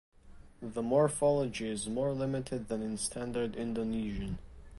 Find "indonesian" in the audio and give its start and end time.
3.55-4.39